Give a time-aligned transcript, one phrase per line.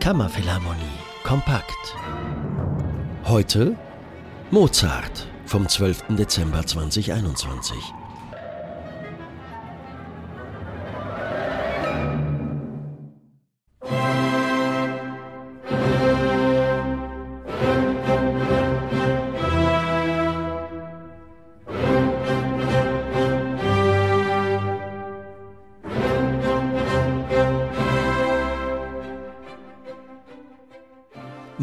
[0.00, 1.96] Kammerphilharmonie kompakt.
[3.24, 3.76] Heute
[4.50, 6.04] Mozart vom 12.
[6.16, 8.05] Dezember 2021.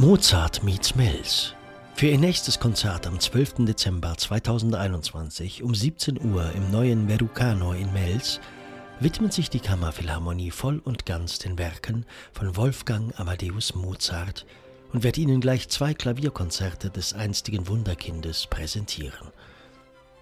[0.03, 1.53] Mozart meets Mills.
[1.95, 3.66] Für ihr nächstes Konzert am 12.
[3.66, 8.41] Dezember 2021 um 17 Uhr im neuen Verucano in Mels
[8.99, 14.45] widmet sich die Kammerphilharmonie voll und ganz den Werken von Wolfgang Amadeus Mozart
[14.91, 19.29] und wird Ihnen gleich zwei Klavierkonzerte des einstigen Wunderkindes präsentieren.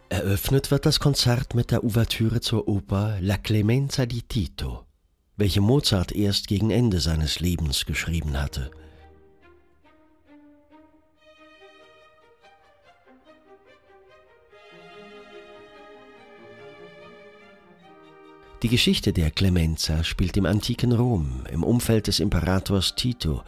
[0.10, 4.86] Eröffnet wird das Konzert mit der Ouvertüre zur Oper La Clemenza di Tito,
[5.38, 8.70] welche Mozart erst gegen Ende seines Lebens geschrieben hatte.
[18.64, 23.42] Die Geschichte der Clemenza spielt im antiken Rom im Umfeld des Imperators Tito,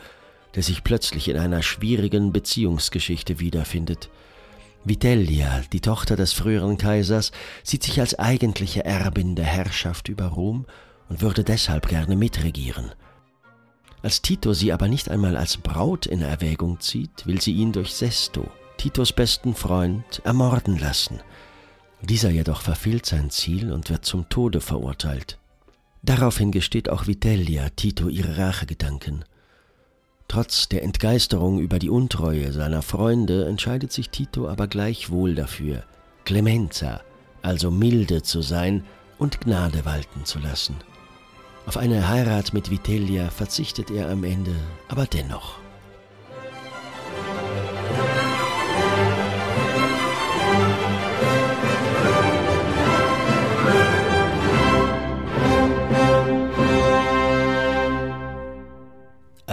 [0.56, 4.10] der sich plötzlich in einer schwierigen Beziehungsgeschichte wiederfindet.
[4.84, 7.32] Vitellia, die Tochter des früheren Kaisers,
[7.64, 10.66] sieht sich als eigentliche Erbin der Herrschaft über Rom
[11.10, 12.92] und würde deshalb gerne mitregieren.
[14.02, 17.94] Als Tito sie aber nicht einmal als Braut in Erwägung zieht, will sie ihn durch
[17.94, 21.20] Sesto, Titos besten Freund, ermorden lassen–
[22.06, 25.38] dieser jedoch verfehlt sein Ziel und wird zum Tode verurteilt.
[26.02, 29.24] Daraufhin gesteht auch Vitellia Tito ihre Rachegedanken.
[30.28, 35.84] Trotz der Entgeisterung über die Untreue seiner Freunde entscheidet sich Tito aber gleichwohl dafür,
[36.26, 37.02] Clemenza,
[37.42, 38.84] also milde zu sein
[39.18, 40.76] und Gnade walten zu lassen.
[41.66, 44.56] Auf eine Heirat mit Vitellia verzichtet er am Ende
[44.90, 45.63] aber dennoch.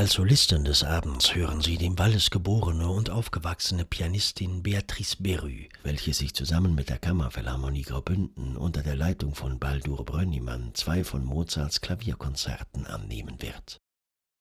[0.01, 5.67] Als Solistin des Abends hören Sie die im Wallis geborene und aufgewachsene Pianistin Beatrice Berü,
[5.83, 11.23] welche sich zusammen mit der Kammerphilharmonie Graubünden unter der Leitung von Baldur Brönnimann zwei von
[11.23, 13.77] Mozarts Klavierkonzerten annehmen wird.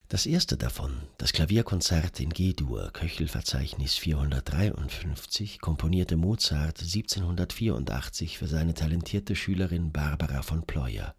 [0.07, 9.35] Das erste davon, das Klavierkonzert in G-Dur, Köchelverzeichnis 453, komponierte Mozart 1784 für seine talentierte
[9.35, 11.15] Schülerin Barbara von Pleuer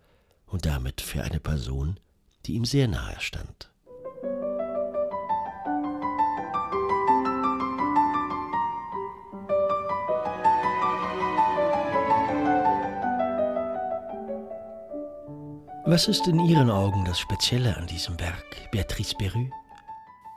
[0.47, 2.01] und damit für eine Person,
[2.47, 3.71] die ihm sehr nahe stand.
[15.91, 19.51] Was ist in Ihren Augen das Spezielle an diesem Werk, Beatrice Berü?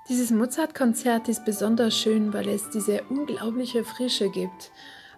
[0.09, 4.71] Dieses Mozart-Konzert ist besonders schön, weil es diese unglaubliche Frische gibt.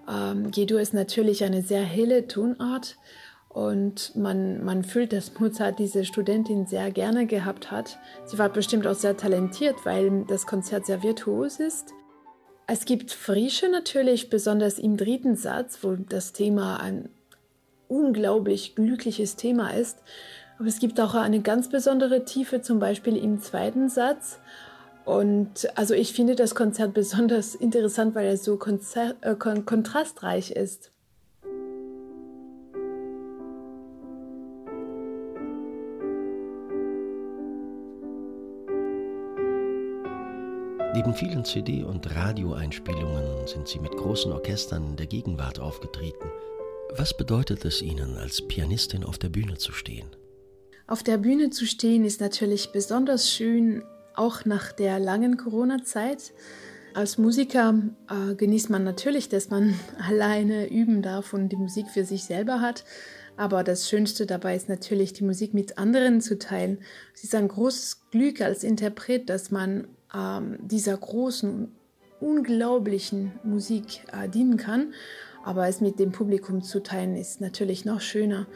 [0.09, 2.97] Ähm, G-Dur ist natürlich eine sehr helle Tonart
[3.47, 7.97] und man, man fühlt, dass Mozart diese Studentin sehr gerne gehabt hat.
[8.25, 11.93] Sie war bestimmt auch sehr talentiert, weil das Konzert sehr virtuos ist.
[12.67, 17.07] Es gibt Frische natürlich, besonders im dritten Satz, wo das Thema ein
[17.87, 19.99] unglaublich glückliches Thema ist.
[20.57, 24.39] Aber es gibt auch eine ganz besondere Tiefe, zum Beispiel im zweiten Satz.
[25.03, 30.51] Und also ich finde das Konzert besonders interessant, weil es so konzer äh, kon kontrastreich
[30.51, 30.91] ist.
[40.95, 46.29] Neben vielen CD- und Radioeinspielungen sind sie mit großen Orchestern der Gegenwart aufgetreten.
[46.93, 50.07] Was bedeutet es Ihnen, als Pianistin auf der Bühne zu stehen?
[50.87, 56.33] Auf der Bühne zu stehen ist natürlich besonders schön, auch nach der langen Corona-Zeit.
[56.93, 57.73] Als Musiker
[58.09, 59.73] äh, genießt man natürlich, dass man
[60.07, 62.85] alleine üben darf und die Musik für sich selber hat.
[63.35, 66.79] Aber das Schönste dabei ist natürlich, die Musik mit anderen zu teilen.
[67.13, 71.69] Es ist ein großes Glück als Interpret, dass man ähm, dieser großen,
[72.21, 74.93] unglaublichen Musik äh, dienen kann.
[75.45, 78.47] Aber es mit dem Publikum zu teilen, ist natürlich noch schöner.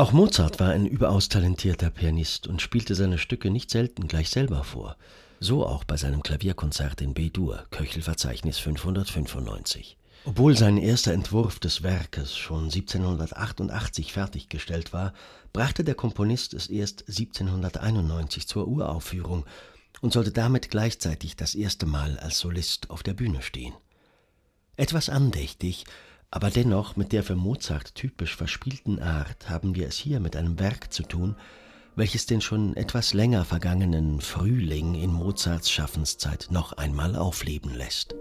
[0.00, 4.64] Auch Mozart war ein überaus talentierter Pianist und spielte seine Stücke nicht selten gleich selber
[4.64, 4.96] vor.
[5.40, 9.98] So auch bei seinem Klavierkonzert in B-Dur, Köchelverzeichnis 595.
[10.24, 15.12] Obwohl sein erster Entwurf des Werkes schon 1788 fertiggestellt war,
[15.52, 19.44] brachte der Komponist es erst 1791 zur Uraufführung
[20.00, 23.74] und sollte damit gleichzeitig das erste Mal als Solist auf der Bühne stehen.
[24.76, 25.84] Etwas andächtig,
[26.30, 30.58] aber dennoch mit der für Mozart typisch verspielten Art haben wir es hier mit einem
[30.60, 31.36] Werk zu tun,
[31.96, 38.14] welches den schon etwas länger vergangenen Frühling in Mozarts Schaffenszeit noch einmal aufleben lässt.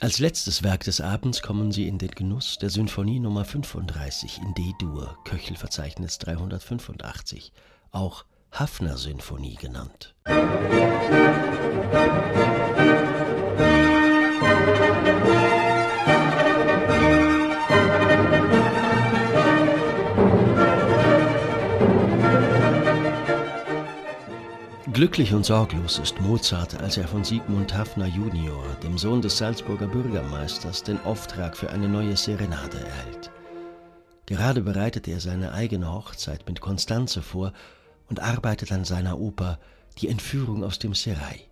[0.00, 4.54] Als letztes Werk des Abends kommen Sie in den Genuss der Sinfonie Nummer 35 in
[4.54, 7.52] D-Dur, Köchelverzeichnis 385,
[7.90, 10.14] auch Hafner-Sinfonie genannt.
[24.92, 29.86] Glücklich und sorglos ist Mozart, als er von Sigmund Hafner junior, dem Sohn des Salzburger
[29.86, 33.30] Bürgermeisters, den Auftrag für eine neue Serenade erhält.
[34.26, 37.52] Gerade bereitet er seine eigene Hochzeit mit Konstanze vor
[38.08, 39.58] und arbeitet an seiner Oper
[39.98, 41.48] Die Entführung aus dem Serai.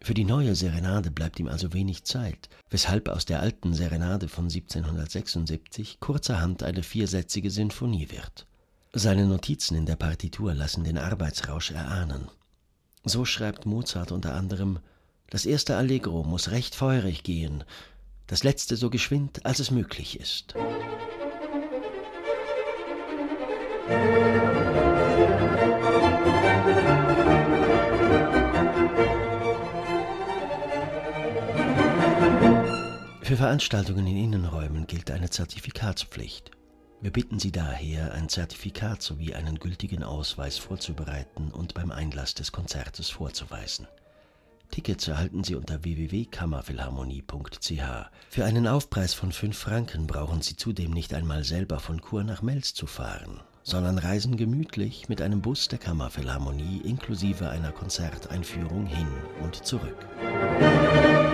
[0.00, 4.44] Für die neue Serenade bleibt ihm also wenig Zeit, weshalb aus der alten Serenade von
[4.44, 8.46] 1776 kurzerhand eine viersätzige Sinfonie wird.
[8.92, 12.28] Seine Notizen in der Partitur lassen den Arbeitsrausch erahnen.
[13.04, 14.78] So schreibt Mozart unter anderem
[15.30, 17.64] Das erste Allegro muss recht feurig gehen,
[18.26, 20.54] das letzte so geschwind, als es möglich ist.
[33.28, 36.50] Für Veranstaltungen in Innenräumen gilt eine Zertifikatspflicht.
[37.02, 42.52] Wir bitten Sie daher, ein Zertifikat sowie einen gültigen Ausweis vorzubereiten und beim Einlass des
[42.52, 43.86] Konzertes vorzuweisen.
[44.70, 47.82] Tickets erhalten Sie unter www.kammerphilharmonie.ch.
[48.30, 52.40] Für einen Aufpreis von 5 Franken brauchen Sie zudem nicht einmal selber von Chur nach
[52.42, 59.08] Melz zu fahren, sondern reisen gemütlich mit einem Bus der Kammerphilharmonie inklusive einer Konzerteinführung hin
[59.42, 60.06] und zurück.
[60.20, 61.28] Musik